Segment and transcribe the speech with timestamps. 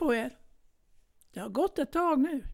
[0.00, 0.36] på er?
[1.32, 2.44] Det har gått ett tag nu.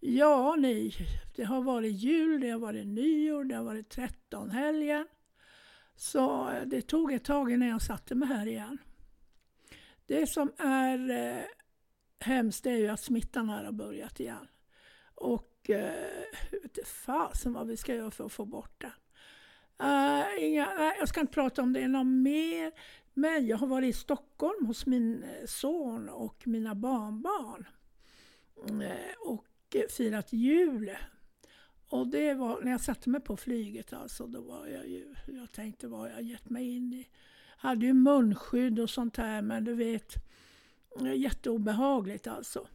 [0.00, 0.92] Ja, ni,
[1.36, 5.06] det har varit jul, det har varit nyår, det har varit trettonhelgen.
[5.96, 8.78] Så eh, det tog ett tag innan jag satte mig här igen.
[10.06, 11.44] Det som är eh,
[12.20, 14.48] hemskt är ju att smittan här har börjat igen.
[15.14, 18.92] Och eh, vet fasen vad vi ska göra för att få bort den.
[19.82, 22.72] Uh, inga, nej, jag ska inte prata om det något mer.
[23.14, 27.66] Men jag har varit i Stockholm hos min eh, son och mina barnbarn.
[28.82, 30.90] Eh, och eh, firat jul.
[31.88, 35.52] Och det var när jag satte mig på flyget alltså, då var jag ju, jag
[35.52, 37.08] tänkte vad jag gett mig in i.
[37.56, 40.14] Hade ju munskydd och sånt här men du vet,
[41.14, 42.68] jätteobehagligt alltså.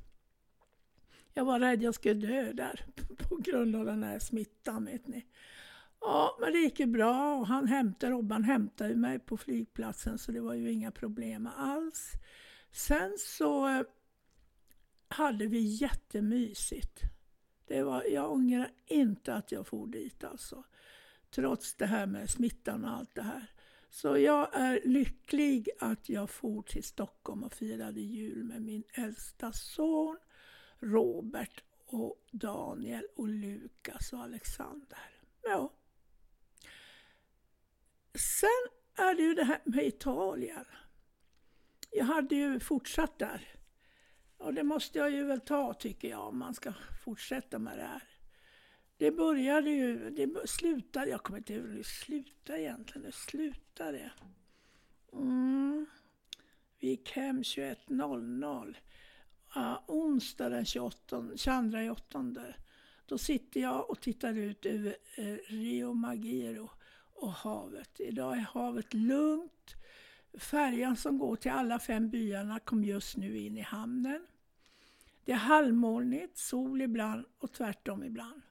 [1.34, 2.86] Jag var rädd jag skulle dö där
[3.30, 5.26] på grund av den här smittan vet ni.
[6.02, 10.32] Ja, men det gick ju bra och han hämtade, Robban hämtade mig på flygplatsen så
[10.32, 12.12] det var ju inga problem alls.
[12.72, 13.82] Sen så eh,
[15.08, 17.02] hade vi jättemysigt.
[17.67, 20.64] Det var, jag ångrar inte att jag for dit alltså.
[21.31, 23.52] Trots det här med smittan och allt det här.
[23.89, 29.52] Så jag är lycklig att jag for till Stockholm och firade jul med min äldsta
[29.52, 30.17] son
[30.80, 35.00] Robert och Daniel och Lukas och Alexander.
[35.44, 35.72] Ja.
[38.18, 38.50] Sen
[39.06, 40.66] är det ju det här med Italien.
[41.92, 43.48] Jag hade ju fortsatt där.
[44.38, 46.73] Och det måste jag ju väl ta tycker jag om man ska
[47.04, 48.04] fortsätta med det här.
[48.98, 53.06] Det började ju, det slutade, jag kommer inte ihåg hur det slutade egentligen.
[53.06, 54.12] Det slutade.
[55.14, 55.86] Mm.
[56.80, 58.76] Vi gick hem 21.00.
[59.56, 61.95] Uh, onsdag den 28, 22
[63.06, 66.70] Då sitter jag och tittar ut över uh, Rio Magiro
[67.18, 68.00] och havet.
[68.00, 69.76] Idag är havet lugnt.
[70.40, 74.28] Färjan som går till alla fem byarna kom just nu in i hamnen.
[75.26, 78.42] Det är halvmolnigt, sol ibland och tvärtom ibland.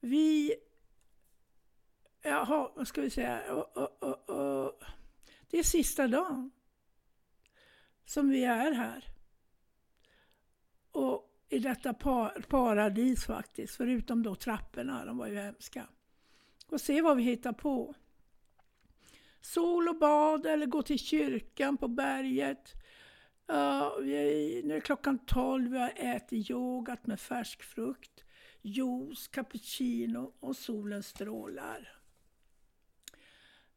[0.00, 0.54] Vi...
[2.22, 3.54] Jaha, vad ska vi säga?
[3.54, 4.70] Oh, oh, oh,
[5.50, 6.50] det är sista dagen
[8.04, 9.04] som vi är här.
[10.92, 15.88] Och i detta par, paradis faktiskt, förutom då trapporna, de var ju hemska.
[16.68, 17.94] Och se vad vi hittar på.
[19.40, 22.74] Sol och bad eller gå till kyrkan på berget.
[23.52, 28.24] Uh, vi är, nu är klockan 12, vi har ätit yoghurt med färsk frukt,
[28.62, 31.98] juice, cappuccino och solen strålar.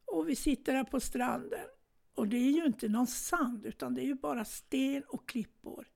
[0.04, 1.66] Och vi sitter här på stranden.
[2.14, 5.86] Och det är ju inte någon sand utan det är ju bara sten och klippor.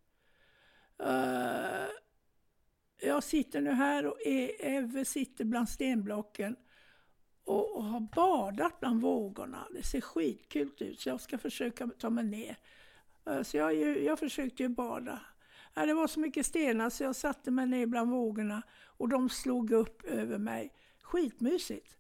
[1.03, 1.89] Uh,
[3.01, 6.57] jag sitter nu här och e- Eve sitter bland stenblocken
[7.47, 9.69] och, och har badat bland vågorna.
[9.75, 12.57] Det ser skitkul ut så jag ska försöka ta mig ner.
[13.27, 15.21] Eh, så jag, jag försökte ju bada.
[15.77, 19.29] Eh, det var så mycket stenar så jag satte mig ner bland vågorna och de
[19.29, 20.73] slog upp över mig.
[21.03, 21.97] Skitmysigt.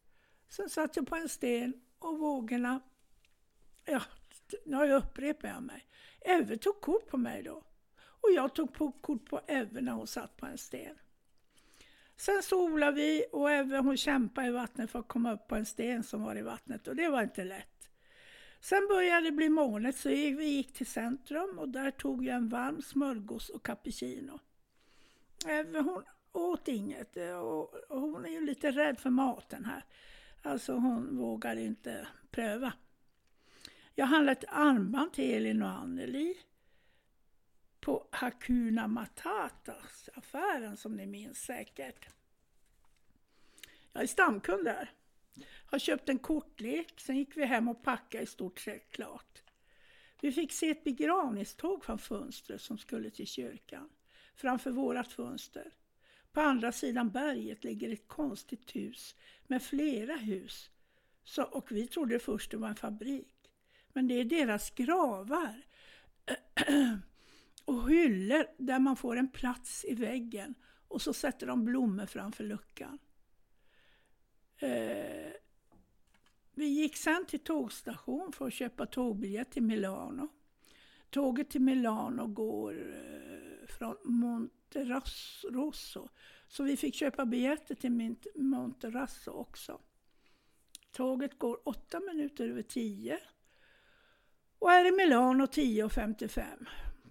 [0.48, 2.80] Sen satt jag på en sten och vågorna
[3.84, 4.02] ja,
[4.64, 5.86] nu upprepar jag mig.
[6.20, 7.62] Eve tog kort på mig då.
[7.98, 10.96] Och jag tog på kort på Eve när hon satt på en sten.
[12.16, 15.66] Sen solade vi och även hon kämpade i vattnet för att komma upp på en
[15.66, 17.88] sten som var i vattnet och det var inte lätt.
[18.60, 22.48] Sen började det bli molnigt så vi gick till centrum och där tog jag en
[22.48, 24.40] varm smörgås och cappuccino.
[25.46, 29.84] Även hon åt inget eh, och hon är ju lite rädd för maten här.
[30.42, 32.72] Alltså hon vågar inte pröva.
[33.94, 36.34] Jag handlade ett armband till Elin och Anneli
[37.86, 42.08] på Hakuna Matatas affären som ni minns säkert.
[43.92, 44.90] Jag är stamkund där.
[45.66, 49.42] Har köpt en kortlek, sen gick vi hem och packade i stort sett klart.
[50.20, 53.88] Vi fick se ett begravningståg från fönstret som skulle till kyrkan,
[54.34, 55.72] framför vårat fönster.
[56.32, 59.16] På andra sidan berget ligger ett konstigt hus
[59.46, 60.70] med flera hus.
[61.24, 63.50] Så, och vi trodde först det var en fabrik.
[63.92, 65.62] Men det är deras gravar
[67.66, 70.54] och hyllor där man får en plats i väggen
[70.88, 72.98] och så sätter de blommor framför luckan.
[74.58, 75.32] Eh,
[76.54, 80.28] vi gick sen till tågstation för att köpa tågbiljett till Milano.
[81.10, 86.08] Tåget till Milano går eh, från Monterasso.
[86.48, 89.80] Så vi fick köpa biljetter till Monterasso också.
[90.92, 93.18] Tåget går åtta minuter över tio
[94.58, 96.66] och är i Milano 10.55.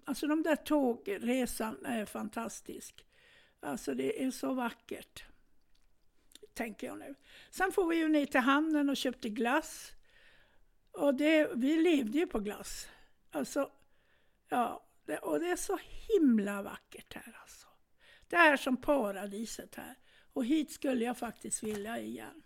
[0.05, 3.05] Alltså de där tågresan är fantastisk.
[3.59, 5.25] Alltså det är så vackert.
[6.53, 7.15] Tänker jag nu.
[7.49, 9.91] Sen får vi ju ner till hamnen och köpte glass.
[10.91, 12.87] Och det, vi levde ju på glass.
[13.31, 13.71] Alltså,
[14.49, 17.67] Ja, det, och det är så himla vackert här alltså.
[18.27, 19.95] Det är som paradiset här.
[20.33, 22.43] Och hit skulle jag faktiskt vilja igen.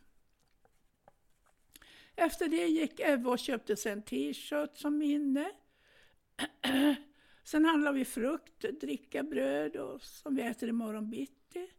[2.16, 5.52] Efter det gick Eva och köpte sig en t-shirt som minne.
[7.50, 11.70] Sen handlade vi frukt, dricka, bröd och, som vi äter imorgon bitti.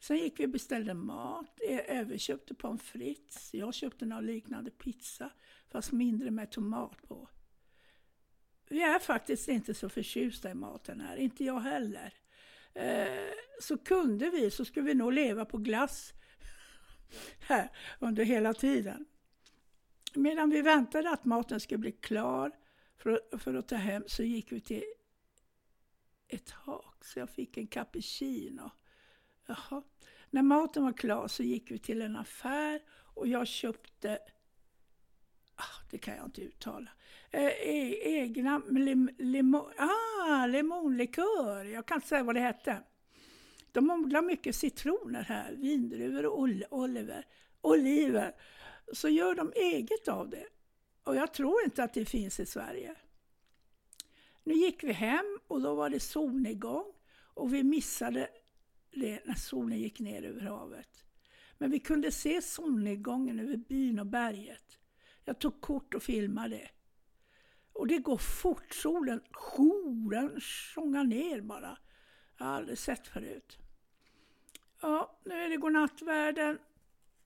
[0.00, 1.60] Sen gick vi och beställde mat.
[1.88, 3.54] överköpte pommes frites.
[3.54, 5.30] Jag köpte någon liknande pizza,
[5.70, 7.28] fast mindre med tomat på.
[8.68, 12.14] Vi är faktiskt inte så förtjusta i maten här, inte jag heller.
[12.74, 13.30] Eh,
[13.60, 16.12] så kunde vi så skulle vi nog leva på glass
[17.40, 19.06] här under hela tiden.
[20.14, 22.52] Medan vi väntade att maten skulle bli klar
[22.96, 24.84] för, för att ta hem så gick vi till
[26.28, 28.70] ett hak, så jag fick en cappuccino.
[29.46, 29.82] Jaha.
[30.30, 34.18] När maten var klar så gick vi till en affär och jag köpte,
[35.54, 36.90] ah, det kan jag inte uttala,
[37.30, 41.64] eh, e, egna lim, limon, ah, limonlikör.
[41.64, 42.82] Jag kan inte säga vad det hette.
[43.72, 46.38] De odlar mycket citroner här, vindruvor och
[46.70, 47.26] oliver.
[47.60, 48.34] oliver.
[48.92, 50.46] Så gör de eget av det.
[51.06, 52.94] Och jag tror inte att det finns i Sverige.
[54.44, 56.92] Nu gick vi hem och då var det solnedgång
[57.34, 58.28] och vi missade
[58.90, 61.04] det när solen gick ner över havet.
[61.58, 64.78] Men vi kunde se solnedgången över byn och berget.
[65.24, 66.70] Jag tog kort och filmade.
[67.72, 68.74] Och det går fort.
[68.74, 69.20] Solen,
[70.10, 71.78] den sjungar ner bara.
[72.38, 73.58] Jag har aldrig sett förut.
[74.80, 76.58] Ja, nu är det godnattvärlden.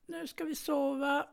[0.05, 1.27] Nu ska vi sova.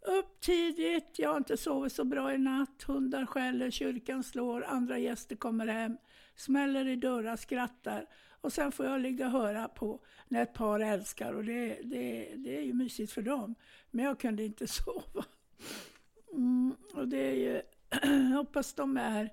[0.00, 2.82] Upp tidigt, jag har inte sovit så bra i natt.
[2.82, 5.96] Hundar skäller, kyrkan slår, andra gäster kommer hem,
[6.36, 8.06] smäller i dörrar, skrattar.
[8.40, 12.34] Och sen får jag ligga och höra på när ett par älskar och det, det,
[12.36, 13.54] det är ju mysigt för dem.
[13.90, 15.24] Men jag kunde inte sova.
[16.32, 17.62] Mm, och det är ju,
[18.30, 19.32] jag hoppas de är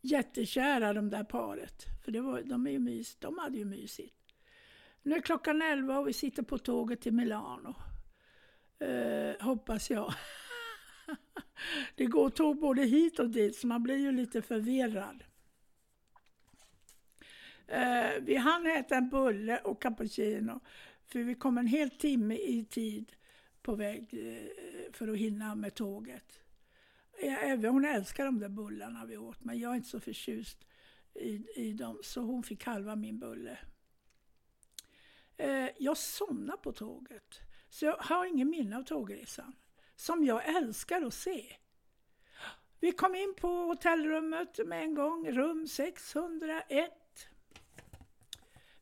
[0.00, 1.84] jättekära de där paret.
[2.04, 4.14] För det var, de, är ju mys, de hade ju mysigt.
[5.02, 7.74] Nu är klockan elva och vi sitter på tåget till Milano.
[8.80, 10.14] Eh, hoppas jag.
[11.94, 15.24] det går tåg både hit och dit så man blir ju lite förvirrad.
[17.66, 20.60] Eh, vi hann äta en bulle och cappuccino
[21.06, 23.12] för vi kom en hel timme i tid
[23.62, 26.40] på väg eh, för att hinna med tåget.
[27.22, 30.66] Även hon älskar de där bullarna vi åt men jag är inte så förtjust
[31.14, 33.58] i, i dem så hon fick halva min bulle.
[35.36, 37.40] Eh, jag somnade på tåget.
[37.70, 39.52] Så jag har ingen minne av tågresan.
[39.96, 41.56] Som jag älskar att se.
[42.80, 46.90] Vi kom in på hotellrummet med en gång, rum 601.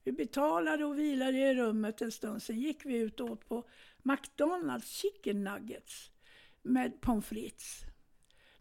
[0.05, 3.69] Vi betalade och vilade i rummet en stund, sen gick vi ut och åt på
[4.03, 6.11] McDonalds chicken nuggets
[6.63, 7.81] med pommes frites.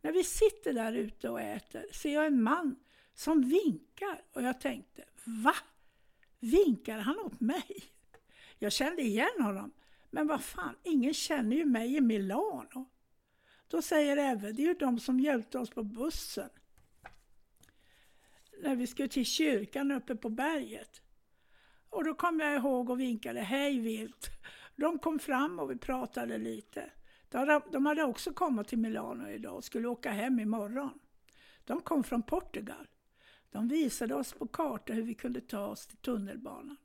[0.02, 2.76] När vi sitter där ute och äter ser jag en man
[3.14, 5.56] som vinkar och jag tänkte, va?
[6.40, 7.84] Vinkar han åt mig?
[8.60, 9.74] Jag kände igen honom
[10.10, 12.90] men vad fan, ingen känner ju mig i Milano.
[13.68, 16.50] Då säger Eve, det är ju de som hjälpte oss på bussen.
[18.62, 21.02] När vi skulle till kyrkan uppe på berget.
[21.90, 24.30] Och då kom jag ihåg och vinkade hej vilt.
[24.76, 26.92] De kom fram och vi pratade lite.
[27.72, 31.00] De hade också kommit till Milano idag och skulle åka hem imorgon.
[31.66, 32.88] De kom från Portugal.
[33.52, 36.78] De visade oss på kartan hur vi kunde ta oss till tunnelbanan.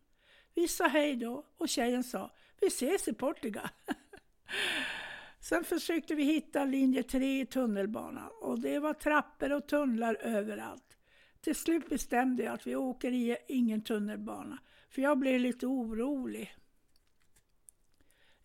[0.55, 2.31] Vi sa hej då och tjejen sa
[2.62, 3.69] vi ses i Portugal.
[5.40, 10.99] Sen försökte vi hitta linje 3 i tunnelbanan och det var trappor och tunnlar överallt.
[11.40, 14.59] Till slut bestämde jag att vi åker i ingen tunnelbana,
[14.90, 16.57] för jag blev lite orolig.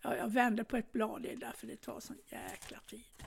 [0.02, 3.24] Ja, jag vände på ett blad, det är därför det tar sån jäkla tid.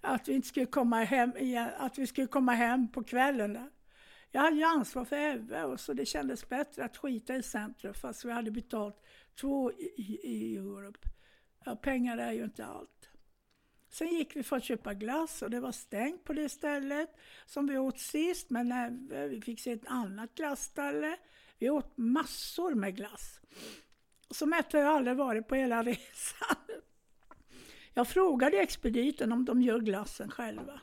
[0.00, 3.70] Att vi inte skulle komma hem igen, att vi skulle komma hem på kvällen där.
[4.34, 7.94] Jag hade ju ansvar för Ebbe och så det kändes bättre att skita i centrum
[7.94, 9.02] fast vi hade betalt
[9.40, 11.08] två i, i Europe.
[11.64, 13.10] Ja, pengar är ju inte allt.
[13.90, 17.66] Sen gick vi för att köpa glass och det var stängt på det stället som
[17.66, 18.50] vi åt sist.
[18.50, 21.16] Men Ebbe, vi fick se ett annat glassställe.
[21.58, 23.40] Vi åt massor med glass.
[24.30, 26.56] Så mätt har jag aldrig varit på hela resan.
[27.94, 30.80] Jag frågade expediten om de gör glassen själva.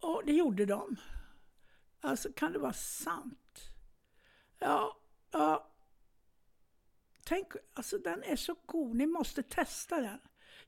[0.00, 0.96] Och det gjorde de.
[2.00, 3.60] Alltså, kan det vara sant?
[4.58, 4.96] Ja,
[5.30, 5.70] ja.
[7.24, 8.96] Tänk, alltså den är så god.
[8.96, 10.18] Ni måste testa den.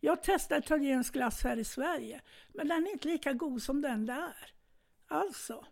[0.01, 4.07] Jag testade italiensk glass här i Sverige, men den är inte lika god som den
[4.07, 4.55] där.
[5.07, 5.67] Alltså.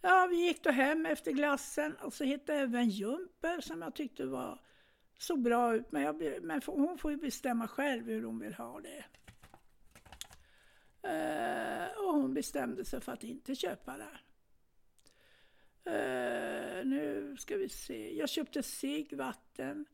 [0.00, 3.94] Ja, vi gick då hem efter glassen och så hittade jag även jumper som jag
[3.94, 4.60] tyckte var
[5.18, 8.80] såg bra ut, men, jag, men hon får ju bestämma själv hur hon vill ha
[8.80, 9.04] det.
[11.02, 14.18] Eh, och hon bestämde sig för att inte köpa det.
[15.90, 18.16] Eh, nu ska vi se.
[18.16, 19.84] Jag köpte cigg, vatten,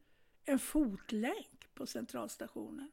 [0.45, 2.91] en fotlänk på centralstationen.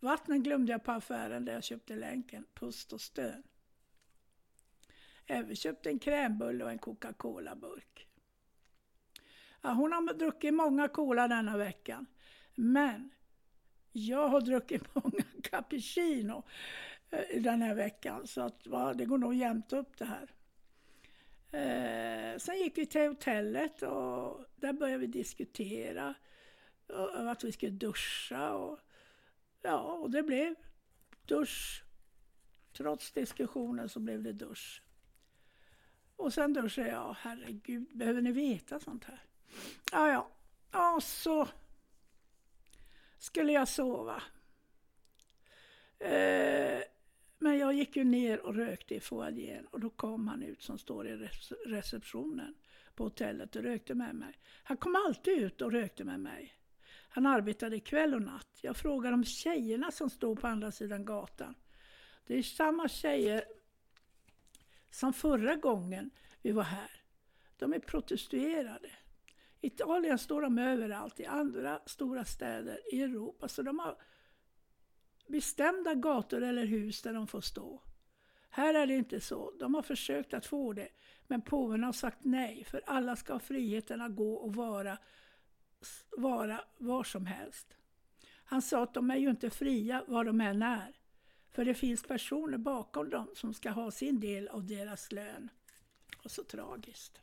[0.00, 3.42] Vattnet glömde jag på affären där jag köpte länken, pust och stön.
[5.26, 8.08] Eh, Även köpte en krämbulle och en Coca-Cola-burk.
[9.62, 12.06] Ja, hon har druckit många cola denna veckan.
[12.54, 13.10] Men
[13.92, 16.44] jag har druckit många cappuccino
[17.10, 18.26] Eh, den här veckan.
[18.26, 20.30] Så att, va, det går nog jämnt upp det här.
[21.52, 26.14] Eh, sen gick vi till hotellet och där började vi diskutera
[26.88, 28.52] eh, och, att vi skulle duscha.
[28.52, 28.78] Och,
[29.62, 30.54] ja, och det blev
[31.26, 31.84] dusch.
[32.72, 34.82] Trots diskussionen så blev det dusch.
[36.16, 37.16] Och sen duschade jag.
[37.20, 39.22] Herregud, behöver ni veta sånt här?
[39.92, 40.30] Ja, ja.
[40.94, 41.48] Och så
[43.18, 44.22] skulle jag sova.
[45.98, 46.82] Eh,
[47.42, 50.78] men jag gick ju ner och rökte i foajén och då kom han ut som
[50.78, 51.28] står i
[51.66, 52.54] receptionen
[52.94, 54.38] på hotellet och rökte med mig.
[54.62, 56.54] Han kom alltid ut och rökte med mig.
[57.08, 58.58] Han arbetade kväll och natt.
[58.62, 61.54] Jag frågade om tjejerna som stod på andra sidan gatan.
[62.26, 63.44] Det är samma tjejer
[64.90, 66.10] som förra gången
[66.42, 67.02] vi var här.
[67.56, 68.90] De är protestuerade.
[69.60, 73.48] I Italien står de överallt, i andra stora städer i Europa.
[73.48, 73.96] Så de har
[75.30, 77.82] bestämda gator eller hus där de får stå.
[78.50, 79.52] Här är det inte så.
[79.58, 80.88] De har försökt att få det,
[81.26, 84.98] men påven har sagt nej, för alla ska ha friheten att gå och vara,
[86.16, 87.76] vara var som helst.
[88.44, 90.96] Han sa att de är ju inte fria var de än är,
[91.50, 95.48] för det finns personer bakom dem som ska ha sin del av deras lön.
[96.24, 97.20] Och så tragiskt.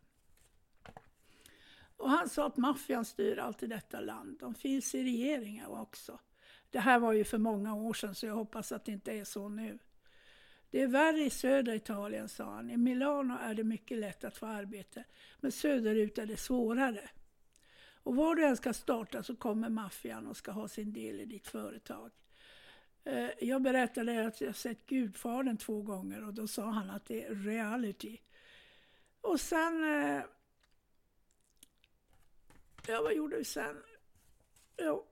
[1.98, 4.38] Och han sa att maffian styr allt i detta land.
[4.40, 6.20] De finns i regeringar också.
[6.70, 9.24] Det här var ju för många år sedan så jag hoppas att det inte är
[9.24, 9.80] så nu.
[10.70, 12.70] Det är värre i södra Italien, sa han.
[12.70, 15.04] I Milano är det mycket lätt att få arbete,
[15.40, 17.10] men söderut är det svårare.
[18.04, 21.26] Och var du än ska starta så kommer maffian och ska ha sin del i
[21.26, 22.12] ditt företag.
[23.04, 27.26] Eh, jag berättade att jag sett Gudfadern två gånger och då sa han att det
[27.26, 28.18] är reality.
[29.22, 30.24] Och sen eh,
[32.88, 33.84] Ja, vad gjorde vi sen?
[34.78, 35.06] Jo,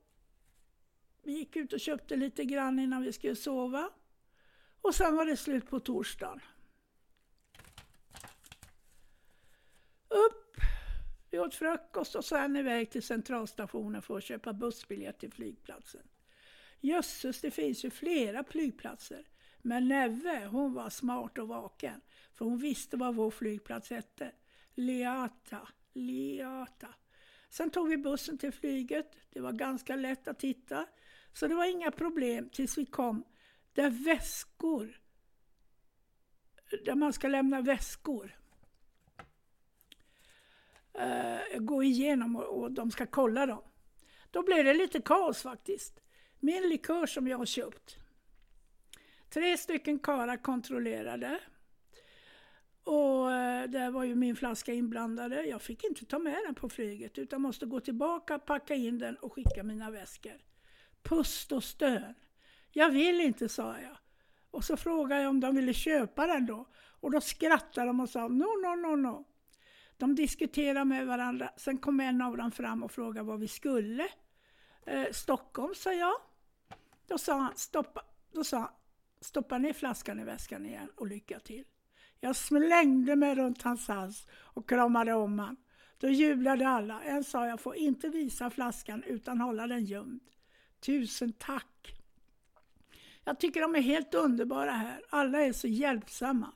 [1.25, 3.89] vi gick ut och köpte lite grann innan vi skulle sova.
[4.81, 6.39] Och sen var det slut på torsdagen.
[10.07, 10.57] Upp,
[11.29, 16.07] vi åt frukost och sen iväg till centralstationen för att köpa bussbiljett till flygplatsen.
[16.81, 19.27] Jösses, det finns ju flera flygplatser.
[19.61, 22.01] Men Neve, hon var smart och vaken.
[22.33, 24.31] För hon visste vad vår flygplats hette.
[24.75, 26.87] Leata, Leata.
[27.49, 29.15] Sen tog vi bussen till flyget.
[29.29, 30.87] Det var ganska lätt att hitta.
[31.35, 33.23] Så det var inga problem tills vi kom
[33.73, 34.99] där väskor,
[36.85, 38.39] där man ska lämna väskor.
[40.99, 43.63] Uh, gå igenom och, och de ska kolla dem.
[44.31, 45.99] Då blev det lite kaos faktiskt.
[46.39, 47.97] Min likör som jag har köpt.
[49.29, 51.39] Tre stycken karlar kontrollerade.
[52.83, 55.45] Och eh, där var ju min flaska inblandade.
[55.45, 59.15] Jag fick inte ta med den på flyget utan måste gå tillbaka, packa in den
[59.15, 60.41] och skicka mina väskor.
[61.05, 62.13] Pust och stön.
[62.71, 63.97] Jag vill inte, sa jag.
[64.51, 66.67] Och så frågade jag om de ville köpa den då.
[66.99, 69.25] Och då skrattade de och sa no, no, no, no.
[69.97, 71.49] De diskuterade med varandra.
[71.57, 74.07] Sen kom en av dem fram och frågade vad vi skulle.
[74.85, 76.15] Eh, Stockholm, sa jag.
[77.07, 78.69] Då sa han, stoppa, då sa han,
[79.21, 81.63] stoppa ner flaskan i väskan igen och lycka till.
[82.19, 85.55] Jag slängde mig runt hans hals och kramade om honom.
[85.97, 87.03] Då jublade alla.
[87.03, 90.21] En sa jag får inte visa flaskan utan hålla den gömd.
[90.85, 91.95] Tusen tack!
[93.23, 95.01] Jag tycker de är helt underbara här.
[95.09, 96.53] Alla är så hjälpsamma.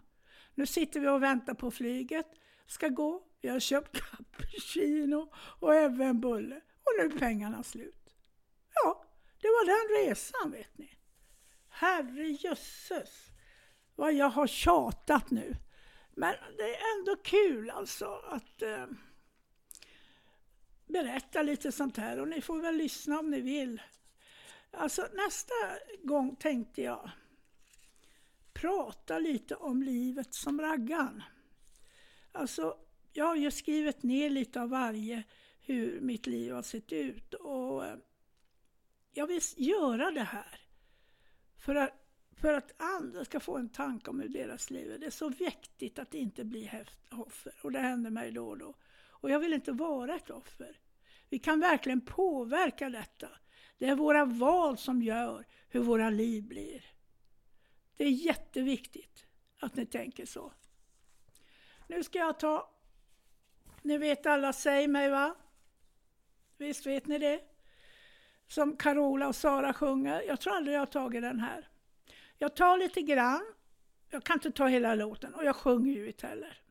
[0.55, 2.25] Nu sitter vi och väntar på flyget.
[2.67, 3.23] Ska gå.
[3.41, 6.55] Vi har köpt cappuccino och även en bulle.
[6.55, 8.15] Och nu är pengarna slut.
[8.73, 9.05] Ja,
[9.41, 10.89] det var den resan vet ni.
[11.69, 13.31] Herre jösses
[13.95, 15.55] vad jag har tjatat nu.
[16.15, 18.85] Men det är ändå kul alltså att eh,
[20.87, 23.81] berätta lite sånt här och ni får väl lyssna om ni vill.
[24.71, 25.53] Alltså nästa
[26.03, 27.09] gång tänkte jag
[28.53, 31.23] prata lite om livet som raggan.
[32.31, 32.77] Alltså,
[33.13, 35.23] jag har ju skrivit ner lite av varje
[35.59, 37.97] hur mitt liv har sett ut och eh,
[39.11, 40.59] jag vill göra det här
[41.57, 41.99] för att
[42.41, 44.97] för att andra ska få en tanke om hur deras liv är.
[44.97, 46.71] Det är så viktigt att inte bli
[47.11, 47.53] offer.
[47.63, 48.75] Och det händer mig då och då.
[49.07, 50.79] Och jag vill inte vara ett offer.
[51.29, 53.29] Vi kan verkligen påverka detta.
[53.79, 56.85] Det är våra val som gör hur våra liv blir.
[57.97, 59.25] Det är jätteviktigt
[59.59, 60.53] att ni tänker så.
[61.87, 62.71] Nu ska jag ta,
[63.81, 65.35] ni vet alla Säg mig va?
[66.57, 67.41] Visst vet ni det?
[68.47, 70.21] Som Carola och Sara sjunger.
[70.21, 71.67] Jag tror aldrig jag har tagit den här.
[72.37, 73.53] Jag tar lite grann.
[74.09, 76.61] Jag kan inte ta hela låten och jag sjunger ju inte heller.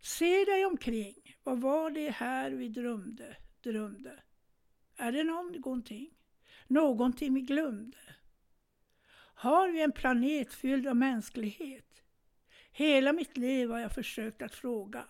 [0.00, 1.36] Se dig omkring.
[1.42, 4.22] Vad var det här vi drömde, drömde?
[4.96, 6.10] Är det någonting?
[6.66, 7.98] Någonting vi glömde?
[9.34, 12.02] Har vi en planet fylld av mänsklighet?
[12.72, 15.04] Hela mitt liv har jag försökt att fråga.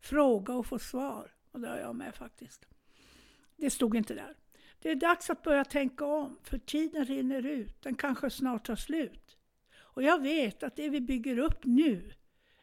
[0.00, 1.34] Fråga och få svar.
[1.50, 2.66] Och det har jag med faktiskt.
[3.56, 4.36] Det stod inte där.
[4.78, 7.82] Det är dags att börja tänka om, för tiden rinner ut.
[7.82, 9.36] Den kanske snart tar slut.
[9.74, 12.12] Och jag vet att det vi bygger upp nu,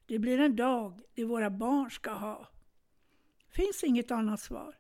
[0.06, 2.48] det blir en dag det våra barn ska ha.
[3.50, 4.78] Finns inget annat svar.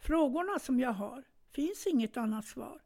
[0.00, 2.82] Frågorna som jag har, finns inget annat svar.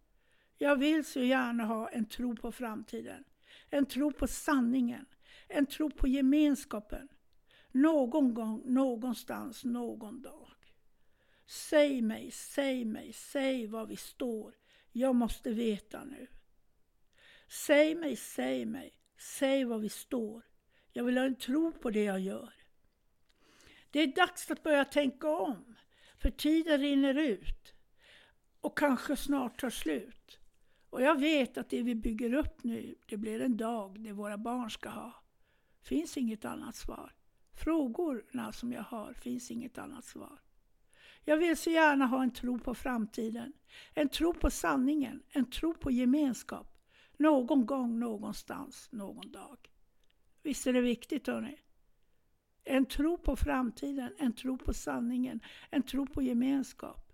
[0.58, 3.24] Jag vill så gärna ha en tro på framtiden.
[3.70, 5.06] En tro på sanningen.
[5.48, 7.08] En tro på gemenskapen.
[7.72, 10.54] Någon gång, någonstans, någon dag.
[11.46, 14.54] Säg mig, säg mig, säg var vi står.
[14.92, 16.26] Jag måste veta nu.
[17.48, 20.42] Säg mig, säg mig, säg var vi står.
[20.92, 22.52] Jag vill ha en tro på det jag gör.
[23.90, 25.76] Det är dags att börja tänka om,
[26.24, 27.74] för tiden rinner ut
[28.60, 30.38] och kanske snart tar slut.
[30.90, 34.38] Och jag vet att det vi bygger upp nu, det blir en dag det våra
[34.38, 35.12] barn ska ha.
[35.82, 37.12] Finns inget annat svar.
[37.54, 40.40] Frågorna som jag har, finns inget annat svar.
[41.24, 43.52] Jag vill så gärna ha en tro på framtiden.
[43.94, 45.22] En tro på sanningen.
[45.30, 46.78] En tro på gemenskap.
[47.16, 49.58] Någon gång, någonstans, någon dag.
[50.42, 51.60] Visst är det viktigt hörni?
[52.64, 55.40] En tro på framtiden, en tro på sanningen,
[55.70, 57.12] en tro på gemenskap.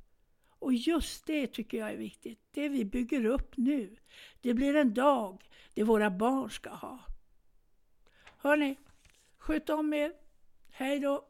[0.58, 2.40] Och just det tycker jag är viktigt.
[2.50, 3.96] Det vi bygger upp nu,
[4.40, 6.98] det blir en dag det våra barn ska ha.
[8.38, 8.76] Hörni,
[9.38, 10.12] sköt om er.
[10.70, 11.29] Hej då!